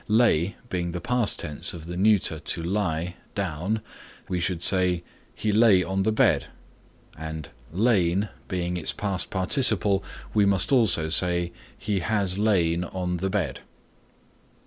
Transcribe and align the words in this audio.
Lay 0.07 0.55
being 0.71 0.93
the 0.93 0.99
past 0.99 1.37
tense 1.37 1.75
of 1.75 1.85
the 1.85 1.95
neuter 1.95 2.39
to 2.39 2.63
lie 2.63 3.17
(down) 3.35 3.81
we 4.27 4.39
should 4.39 4.63
say, 4.63 5.03
"He 5.35 5.51
lay 5.51 5.83
on 5.83 6.01
the 6.01 6.11
bed," 6.11 6.47
and 7.15 7.49
lain 7.71 8.29
being 8.47 8.77
its 8.77 8.93
past 8.93 9.29
participle 9.29 10.03
we 10.33 10.43
must 10.43 10.71
also 10.71 11.09
say 11.09 11.51
"He 11.77 11.99
has 11.99 12.39
lain 12.39 12.83
on 12.83 13.17
the 13.17 13.29
bed." 13.29 13.59